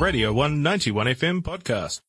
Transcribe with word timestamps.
Radio 0.00 0.30
191 0.30 1.06
FM 1.06 1.42
podcast. 1.42 2.02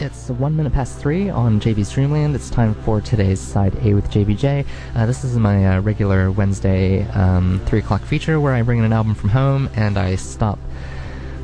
It's 0.00 0.30
one 0.30 0.56
minute 0.56 0.72
past 0.72 0.98
three 0.98 1.30
on 1.30 1.60
JB's 1.60 1.92
Dreamland. 1.92 2.34
It's 2.34 2.50
time 2.50 2.74
for 2.82 3.00
today's 3.00 3.38
Side 3.38 3.76
A 3.86 3.94
with 3.94 4.10
JBJ. 4.10 4.66
Uh, 4.96 5.06
this 5.06 5.22
is 5.22 5.36
my 5.36 5.76
uh, 5.76 5.80
regular 5.80 6.32
Wednesday 6.32 7.06
um, 7.10 7.60
3 7.66 7.78
o'clock 7.78 8.02
feature 8.02 8.40
where 8.40 8.52
I 8.52 8.62
bring 8.62 8.80
in 8.80 8.84
an 8.84 8.92
album 8.92 9.14
from 9.14 9.30
home 9.30 9.70
and 9.76 9.96
I 9.96 10.16
stop 10.16 10.58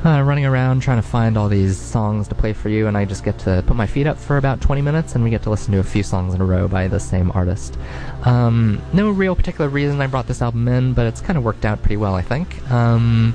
uh, 0.05 0.23
running 0.23 0.45
around 0.45 0.81
trying 0.81 1.01
to 1.01 1.07
find 1.07 1.37
all 1.37 1.49
these 1.49 1.79
songs 1.79 2.27
to 2.29 2.35
play 2.35 2.53
for 2.53 2.69
you, 2.71 2.87
and 2.87 2.97
I 2.97 3.05
just 3.05 3.23
get 3.23 3.39
to 3.41 3.63
put 3.67 3.77
my 3.77 3.87
feet 3.87 4.07
up 4.07 4.19
for 4.19 4.39
about 4.39 4.61
20 4.61 4.83
minutes 4.83 5.15
and 5.15 5.23
we 5.23 5.31
get 5.31 5.43
to 5.45 5.51
listen 5.51 5.73
to 5.73 5.79
a 5.79 5.85
few 5.85 6.03
songs 6.03 6.35
in 6.35 6.41
a 6.41 6.45
row 6.45 6.67
by 6.67 6.89
the 6.89 6.99
same 6.99 7.31
artist. 7.33 7.77
Um, 8.25 8.83
no 8.93 9.11
real 9.11 9.37
particular 9.37 9.69
reason 9.69 10.01
I 10.01 10.09
brought 10.09 10.27
this 10.27 10.43
album 10.43 10.67
in, 10.69 10.95
but 10.95 11.07
it's 11.07 11.21
kind 11.21 11.37
of 11.37 11.45
worked 11.45 11.65
out 11.65 11.81
pretty 11.81 11.97
well, 11.97 12.15
I 12.15 12.23
think. 12.23 12.69
Um, 12.71 13.35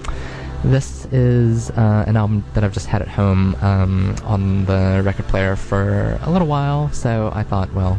this 0.72 1.06
is 1.12 1.70
uh, 1.72 2.04
an 2.08 2.18
album 2.18 2.44
that 2.54 2.64
I've 2.64 2.74
just 2.74 2.88
had 2.88 3.02
at 3.02 3.08
home 3.08 3.56
um, 3.62 4.16
on 4.24 4.66
the 4.66 5.02
record 5.06 5.28
player 5.28 5.56
for 5.56 6.20
a 6.24 6.32
little 6.32 6.48
while, 6.48 6.92
so 6.92 7.32
I 7.34 7.44
thought, 7.44 7.72
well, 7.74 7.98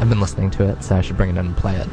I've 0.00 0.08
been 0.08 0.20
listening 0.20 0.50
to 0.52 0.68
it, 0.68 0.82
so 0.82 0.96
I 0.96 1.00
should 1.00 1.16
bring 1.16 1.30
it 1.30 1.38
in 1.38 1.46
and 1.46 1.56
play 1.56 1.76
it. 1.76 1.88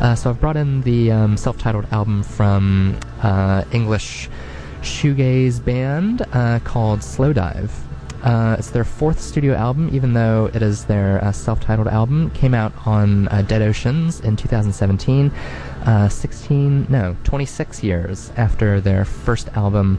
Uh, 0.00 0.14
so 0.14 0.30
I've 0.30 0.40
brought 0.40 0.56
in 0.56 0.82
the 0.82 1.12
um, 1.12 1.36
self-titled 1.36 1.86
album 1.92 2.22
from 2.22 2.98
uh, 3.22 3.64
English 3.72 4.28
shoegaze 4.82 5.64
band 5.64 6.22
uh, 6.32 6.58
called 6.64 7.00
Slowdive. 7.00 7.70
Uh, 8.24 8.56
it's 8.58 8.70
their 8.70 8.84
fourth 8.84 9.20
studio 9.20 9.54
album, 9.54 9.90
even 9.92 10.14
though 10.14 10.50
it 10.54 10.62
is 10.62 10.86
their 10.86 11.22
uh, 11.22 11.30
self-titled 11.30 11.86
album. 11.86 12.30
Came 12.30 12.54
out 12.54 12.72
on 12.86 13.28
uh, 13.28 13.42
Dead 13.42 13.60
Oceans 13.60 14.20
in 14.20 14.34
2017, 14.34 15.30
uh, 15.84 16.08
16 16.08 16.86
no 16.88 17.14
26 17.24 17.82
years 17.82 18.32
after 18.38 18.80
their 18.80 19.04
first 19.04 19.48
album, 19.48 19.98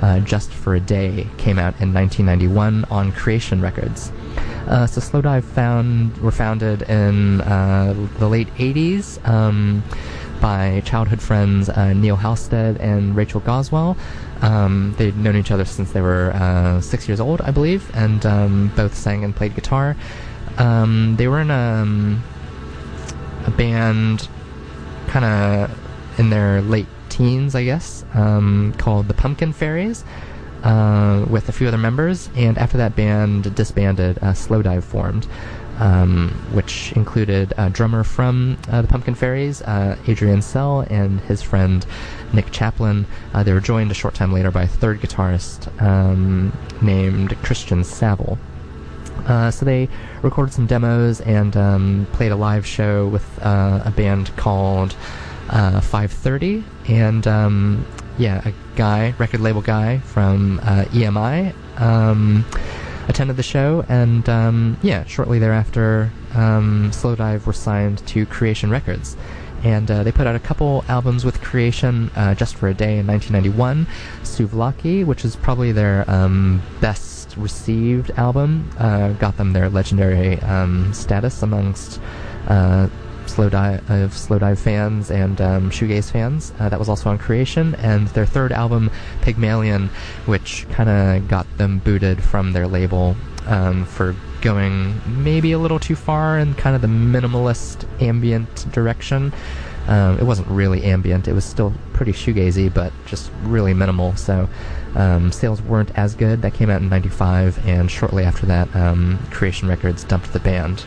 uh, 0.00 0.20
Just 0.20 0.52
for 0.52 0.76
a 0.76 0.80
Day, 0.80 1.26
came 1.36 1.58
out 1.58 1.74
in 1.80 1.92
1991 1.92 2.84
on 2.92 3.10
Creation 3.10 3.60
Records. 3.60 4.12
Uh, 4.68 4.86
so 4.86 5.00
Slowdive 5.00 5.42
found 5.42 6.16
were 6.18 6.30
founded 6.30 6.82
in 6.82 7.38
the 7.38 8.28
late 8.28 8.48
80s. 8.54 9.26
Um, 9.28 9.82
by 10.44 10.82
childhood 10.84 11.22
friends 11.22 11.70
Neil 11.74 12.16
Halstead 12.16 12.76
and 12.76 13.16
Rachel 13.16 13.40
Goswell. 13.40 13.96
Um, 14.42 14.94
they'd 14.98 15.16
known 15.16 15.36
each 15.36 15.50
other 15.50 15.64
since 15.64 15.92
they 15.92 16.02
were 16.02 16.32
uh, 16.34 16.82
six 16.82 17.08
years 17.08 17.18
old, 17.18 17.40
I 17.40 17.50
believe, 17.50 17.90
and 17.94 18.26
um, 18.26 18.70
both 18.76 18.94
sang 18.94 19.24
and 19.24 19.34
played 19.34 19.54
guitar. 19.54 19.96
Um, 20.58 21.16
they 21.16 21.28
were 21.28 21.40
in 21.40 21.50
a, 21.50 21.54
um, 21.54 22.22
a 23.46 23.50
band 23.52 24.28
kind 25.06 25.24
of 25.24 26.20
in 26.20 26.28
their 26.28 26.60
late 26.60 26.88
teens, 27.08 27.54
I 27.54 27.64
guess, 27.64 28.04
um, 28.12 28.74
called 28.76 29.08
the 29.08 29.14
Pumpkin 29.14 29.54
Fairies. 29.54 30.04
Uh, 30.62 31.26
with 31.28 31.50
a 31.50 31.52
few 31.52 31.68
other 31.68 31.76
members, 31.76 32.30
and 32.36 32.56
after 32.56 32.78
that 32.78 32.96
band 32.96 33.54
disbanded, 33.54 34.16
uh, 34.22 34.32
Slowdive 34.32 34.82
formed 34.82 35.26
um, 35.78 36.30
which 36.52 36.92
included 36.92 37.52
a 37.56 37.70
drummer 37.70 38.04
from 38.04 38.56
uh, 38.70 38.82
the 38.82 38.88
Pumpkin 38.88 39.14
Fairies, 39.14 39.62
uh, 39.62 39.96
Adrian 40.06 40.42
Sell, 40.42 40.80
and 40.90 41.20
his 41.22 41.42
friend 41.42 41.84
Nick 42.32 42.50
Chaplin. 42.50 43.06
Uh, 43.32 43.42
they 43.42 43.52
were 43.52 43.60
joined 43.60 43.90
a 43.90 43.94
short 43.94 44.14
time 44.14 44.32
later 44.32 44.50
by 44.50 44.62
a 44.62 44.68
third 44.68 45.00
guitarist 45.00 45.70
um, 45.82 46.56
named 46.80 47.36
Christian 47.42 47.80
Savill. 47.82 48.38
Uh, 49.26 49.50
so 49.50 49.64
they 49.64 49.88
recorded 50.22 50.52
some 50.52 50.66
demos 50.66 51.20
and 51.22 51.56
um, 51.56 52.06
played 52.12 52.32
a 52.32 52.36
live 52.36 52.66
show 52.66 53.08
with 53.08 53.24
uh, 53.42 53.82
a 53.84 53.90
band 53.90 54.36
called 54.36 54.94
uh, 55.50 55.80
530, 55.80 56.64
and 56.88 57.26
um, 57.26 57.86
yeah, 58.18 58.46
a 58.46 58.52
guy, 58.76 59.14
record 59.18 59.40
label 59.40 59.62
guy 59.62 59.98
from 59.98 60.58
EMI. 60.60 61.54
Attended 63.08 63.36
the 63.36 63.42
show, 63.42 63.84
and 63.88 64.28
um, 64.28 64.78
yeah, 64.82 65.04
shortly 65.04 65.38
thereafter, 65.38 66.10
um, 66.34 66.90
Slowdive 66.90 67.46
were 67.46 67.52
signed 67.52 67.98
to 68.08 68.26
Creation 68.26 68.70
Records. 68.70 69.16
And 69.62 69.90
uh, 69.90 70.02
they 70.02 70.12
put 70.12 70.26
out 70.26 70.36
a 70.36 70.40
couple 70.40 70.84
albums 70.88 71.24
with 71.24 71.40
Creation 71.40 72.10
uh, 72.16 72.34
just 72.34 72.54
for 72.54 72.68
a 72.68 72.74
day 72.74 72.98
in 72.98 73.06
1991. 73.06 73.86
Souvlaki, 74.22 75.06
which 75.06 75.24
is 75.24 75.36
probably 75.36 75.72
their 75.72 76.08
um, 76.10 76.62
best 76.80 77.34
received 77.36 78.10
album, 78.12 78.70
uh, 78.78 79.12
got 79.12 79.36
them 79.38 79.52
their 79.54 79.70
legendary 79.70 80.38
um, 80.40 80.92
status 80.92 81.42
amongst 81.42 81.98
uh, 83.24 83.28
Slowdive 83.28 83.78
of 83.90 84.12
Slowdive 84.12 84.58
fans 84.58 85.10
and 85.10 85.40
um, 85.40 85.70
shoegaze 85.70 86.10
fans. 86.10 86.52
Uh, 86.58 86.68
that 86.68 86.78
was 86.78 86.88
also 86.88 87.10
on 87.10 87.18
Creation, 87.18 87.74
and 87.76 88.08
their 88.08 88.26
third 88.26 88.52
album, 88.52 88.90
Pygmalion, 89.22 89.88
which 90.26 90.66
kind 90.70 90.88
of 90.88 91.28
got 91.28 91.46
them 91.58 91.78
booted 91.78 92.22
from 92.22 92.52
their 92.52 92.66
label 92.66 93.16
um, 93.46 93.84
for 93.84 94.14
going 94.40 95.00
maybe 95.06 95.52
a 95.52 95.58
little 95.58 95.78
too 95.78 95.96
far 95.96 96.38
in 96.38 96.54
kind 96.54 96.76
of 96.76 96.82
the 96.82 96.88
minimalist 96.88 97.86
ambient 98.02 98.70
direction. 98.72 99.32
Um, 99.86 100.18
it 100.18 100.24
wasn't 100.24 100.48
really 100.48 100.82
ambient; 100.84 101.28
it 101.28 101.34
was 101.34 101.44
still 101.44 101.74
pretty 101.92 102.12
shoegazy, 102.12 102.72
but 102.72 102.92
just 103.06 103.30
really 103.42 103.74
minimal. 103.74 104.16
So 104.16 104.48
um, 104.94 105.30
sales 105.30 105.60
weren't 105.60 105.90
as 105.98 106.14
good. 106.14 106.42
That 106.42 106.54
came 106.54 106.70
out 106.70 106.80
in 106.80 106.88
'95, 106.88 107.66
and 107.66 107.90
shortly 107.90 108.24
after 108.24 108.46
that, 108.46 108.74
um, 108.74 109.18
Creation 109.30 109.68
Records 109.68 110.04
dumped 110.04 110.32
the 110.32 110.40
band. 110.40 110.84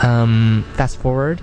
Um, 0.00 0.64
fast 0.74 0.98
forward 0.98 1.40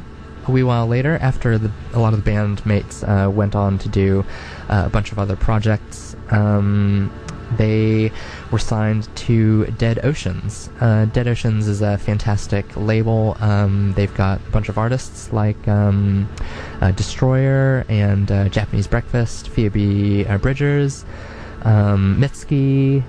a 0.47 0.51
wee 0.51 0.63
while 0.63 0.87
later, 0.87 1.17
after 1.21 1.57
the, 1.57 1.71
a 1.93 1.99
lot 1.99 2.13
of 2.13 2.23
the 2.23 2.31
bandmates 2.31 3.03
uh, 3.03 3.29
went 3.29 3.55
on 3.55 3.79
to 3.79 3.89
do 3.89 4.25
uh, 4.69 4.83
a 4.85 4.89
bunch 4.89 5.11
of 5.11 5.19
other 5.19 5.35
projects, 5.35 6.15
um, 6.29 7.11
they 7.57 8.11
were 8.51 8.59
signed 8.59 9.07
to 9.15 9.65
Dead 9.77 10.03
Oceans. 10.03 10.69
Uh, 10.79 11.05
Dead 11.05 11.27
Oceans 11.27 11.67
is 11.67 11.81
a 11.81 11.97
fantastic 11.97 12.65
label. 12.75 13.37
Um, 13.39 13.93
they've 13.93 14.13
got 14.13 14.39
a 14.47 14.51
bunch 14.51 14.69
of 14.69 14.77
artists 14.77 15.31
like 15.31 15.67
um, 15.67 16.29
uh, 16.81 16.91
Destroyer 16.91 17.85
and 17.87 18.31
uh, 18.31 18.49
Japanese 18.49 18.87
Breakfast, 18.87 19.49
Phoebe 19.49 20.27
uh, 20.27 20.37
Bridgers, 20.37 21.05
um, 21.65 22.17
Mitski, 22.19 23.03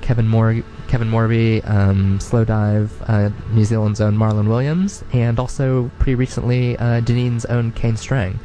Kevin 0.00 0.26
Moore. 0.26 0.62
Kevin 0.88 1.10
Morby, 1.10 1.68
um, 1.68 2.18
Slowdive, 2.20 2.90
uh, 3.08 3.30
New 3.52 3.64
Zealand's 3.64 4.00
own 4.00 4.16
Marlon 4.16 4.48
Williams, 4.48 5.02
and 5.12 5.38
also 5.38 5.90
pretty 5.98 6.14
recently 6.14 6.76
uh, 6.78 7.00
own 7.48 7.72
Kane 7.72 7.96
Strang. 7.96 8.38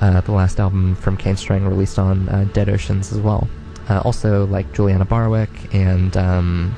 Uh, 0.00 0.20
the 0.20 0.32
last 0.32 0.58
album 0.58 0.96
from 0.96 1.16
Kane 1.16 1.36
Strang 1.36 1.66
released 1.66 1.98
on 1.98 2.28
uh, 2.28 2.48
Dead 2.52 2.68
Oceans 2.68 3.12
as 3.12 3.20
well. 3.20 3.48
Uh, 3.88 4.00
also 4.00 4.46
like 4.46 4.72
Juliana 4.72 5.04
Barwick 5.04 5.72
and 5.72 6.16
um, 6.16 6.74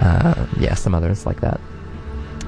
uh, 0.00 0.46
yeah, 0.58 0.74
some 0.74 0.94
others 0.94 1.24
like 1.26 1.40
that. 1.40 1.60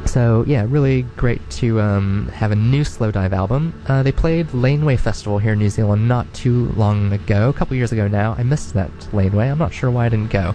So 0.06 0.44
yeah, 0.47 0.65
really 0.69 1.03
great 1.17 1.49
to 1.50 1.81
um, 1.81 2.28
have 2.28 2.53
a 2.53 2.56
new 2.56 2.83
Slowdive 2.83 3.33
album. 3.33 3.75
Uh, 3.87 4.03
they 4.03 4.12
played 4.12 4.55
Laneway 4.55 4.97
Festival 4.97 5.39
here 5.39 5.53
in 5.53 5.59
New 5.59 5.69
Zealand 5.69 6.09
not 6.09 6.33
too 6.33 6.71
long 6.71 7.12
ago, 7.12 7.49
a 7.49 7.53
couple 7.53 7.77
years 7.77 7.93
ago 7.93 8.09
now. 8.09 8.34
I 8.39 8.43
missed 8.43 8.72
that 8.75 8.91
Laneway. 9.12 9.49
I'm 9.49 9.59
not 9.59 9.75
sure 9.75 9.91
why 9.91 10.06
I 10.06 10.09
didn't 10.09 10.31
go. 10.31 10.55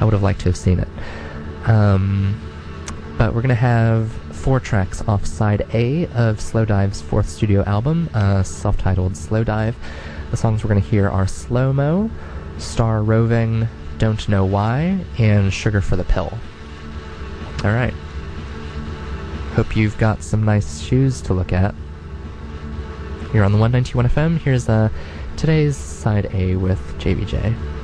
I 0.00 0.04
would 0.04 0.12
have 0.12 0.22
liked 0.22 0.40
to 0.40 0.46
have 0.46 0.56
seen 0.56 0.80
it. 0.80 0.88
Um, 1.64 2.38
but 3.16 3.34
we're 3.34 3.42
gonna 3.42 3.54
have 3.54 4.10
four 4.32 4.60
tracks 4.60 5.02
off 5.08 5.26
side 5.26 5.66
A 5.72 6.06
of 6.06 6.38
Slowdive's 6.38 7.00
fourth 7.00 7.28
studio 7.28 7.62
album, 7.64 8.10
uh, 8.14 8.42
self-titled 8.42 9.12
Slowdive. 9.12 9.74
The 10.30 10.36
songs 10.36 10.64
we're 10.64 10.68
gonna 10.68 10.80
hear 10.80 11.08
are 11.08 11.26
Slow 11.26 11.72
Mo, 11.72 12.10
Star 12.58 13.02
Roving, 13.02 13.68
Don't 13.98 14.28
Know 14.28 14.44
Why, 14.44 15.04
and 15.18 15.52
Sugar 15.52 15.80
for 15.80 15.96
the 15.96 16.04
Pill. 16.04 16.36
All 17.64 17.70
right. 17.70 17.94
Hope 19.58 19.74
you've 19.74 19.98
got 19.98 20.22
some 20.22 20.44
nice 20.44 20.80
shoes 20.80 21.20
to 21.22 21.34
look 21.34 21.52
at. 21.52 21.74
You're 23.34 23.42
on 23.42 23.50
the 23.50 23.58
191 23.58 24.06
FM. 24.08 24.38
Here's 24.38 24.68
uh, 24.68 24.88
today's 25.36 25.76
side 25.76 26.30
A 26.32 26.54
with 26.54 26.78
JBJ. 27.00 27.77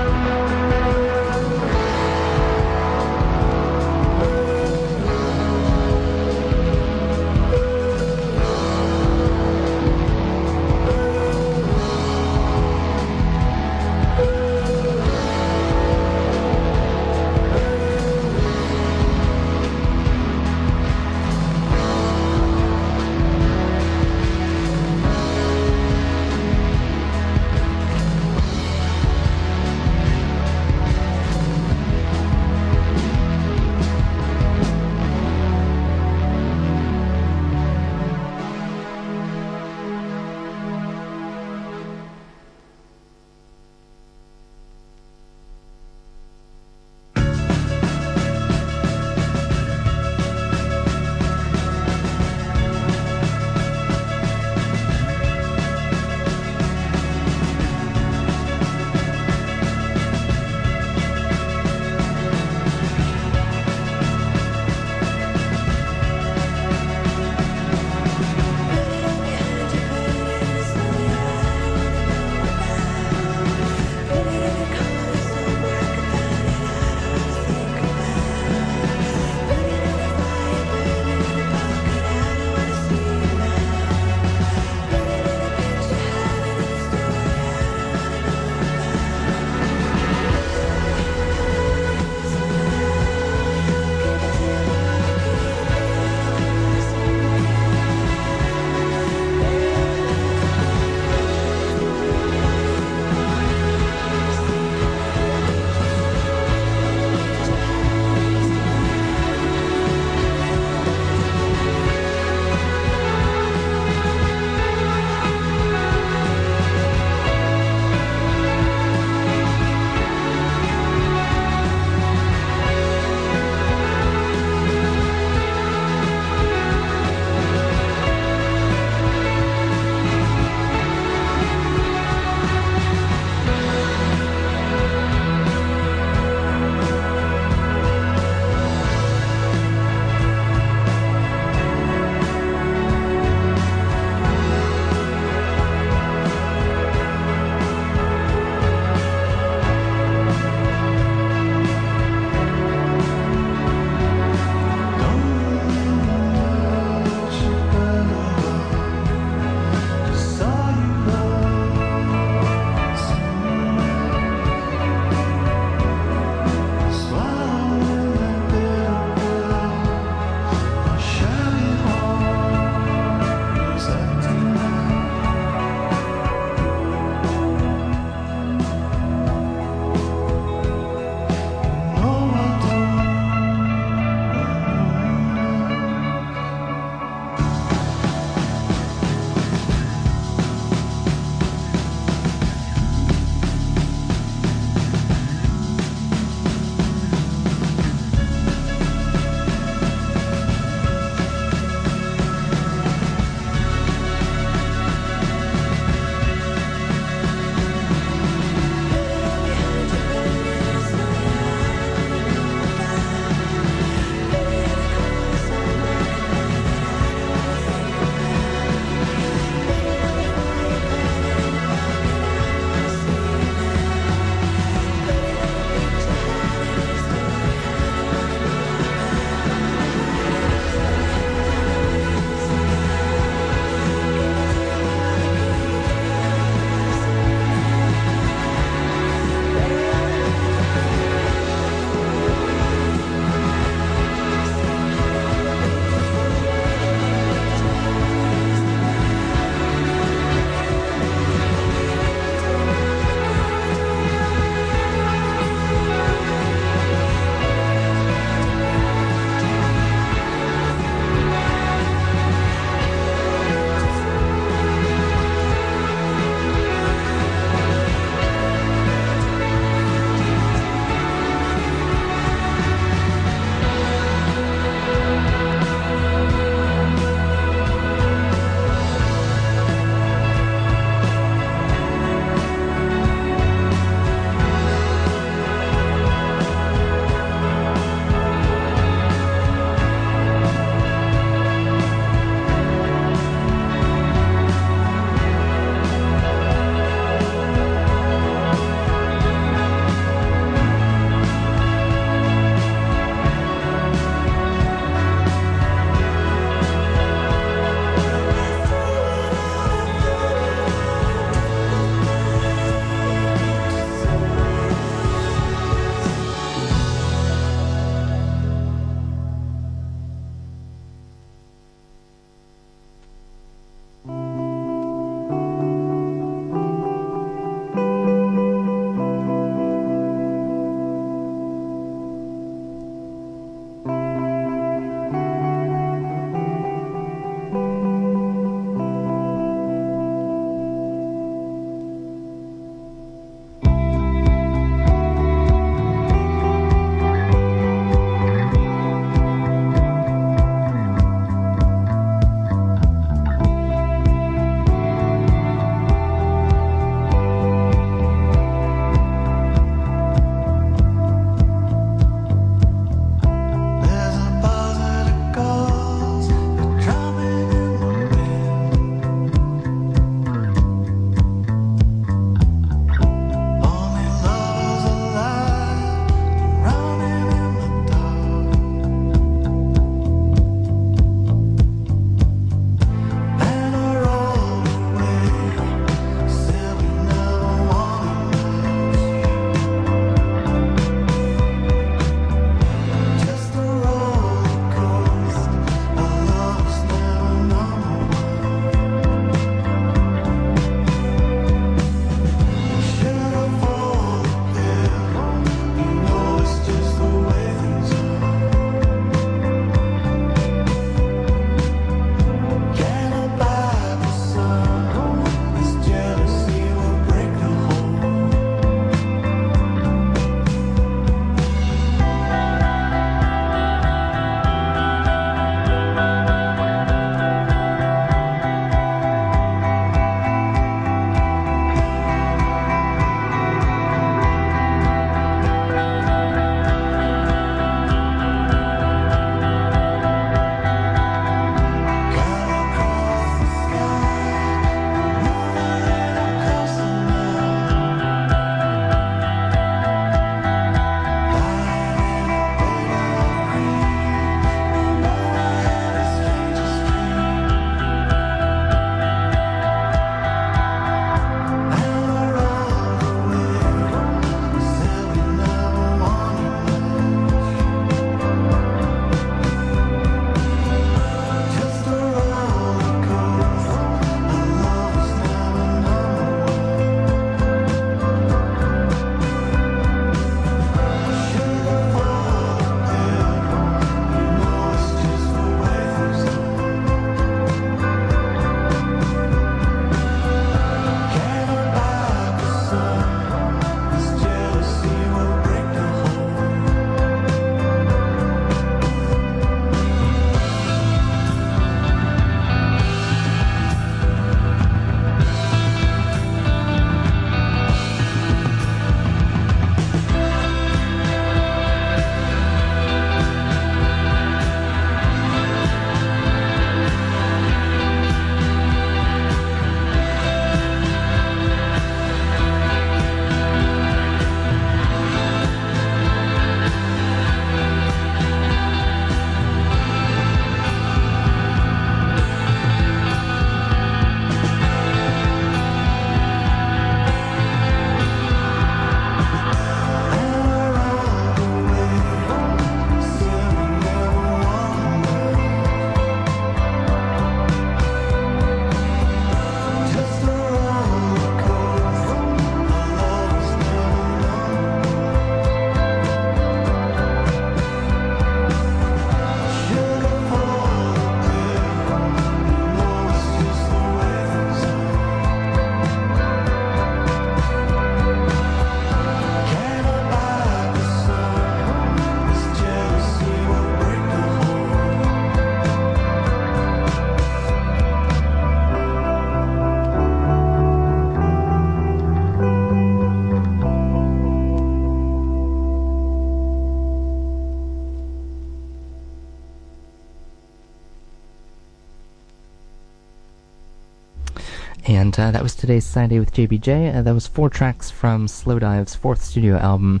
Uh, 595.20 595.30
that 595.30 595.42
was 595.42 595.54
today's 595.54 595.96
A 595.96 596.06
with 596.18 596.32
JBJ. 596.32 596.96
Uh, 596.96 597.02
that 597.02 597.12
was 597.14 597.26
four 597.26 597.50
tracks 597.50 597.90
from 597.90 598.26
Slowdive's 598.26 598.94
fourth 598.94 599.22
studio 599.22 599.56
album, 599.56 600.00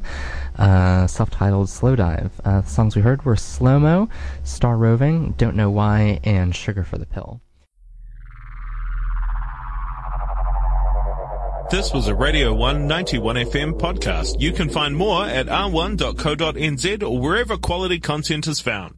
uh, 0.58 1.06
self-titled 1.06 1.68
Slowdive. 1.68 2.30
Uh, 2.44 2.62
the 2.62 2.68
songs 2.68 2.96
we 2.96 3.02
heard 3.02 3.24
were 3.24 3.36
Slow 3.36 3.78
Mo, 3.78 4.08
Star 4.44 4.76
Roving, 4.76 5.32
Don't 5.32 5.56
Know 5.56 5.70
Why, 5.70 6.20
and 6.24 6.54
Sugar 6.54 6.84
for 6.84 6.98
the 6.98 7.06
Pill. 7.06 7.40
This 11.70 11.92
was 11.92 12.08
a 12.08 12.14
Radio 12.14 12.52
191 12.52 13.36
FM 13.36 13.78
podcast. 13.78 14.40
You 14.40 14.52
can 14.52 14.68
find 14.68 14.96
more 14.96 15.24
at 15.24 15.46
r1.co.nz 15.46 17.02
or 17.02 17.20
wherever 17.20 17.56
quality 17.56 18.00
content 18.00 18.48
is 18.48 18.60
found. 18.60 18.96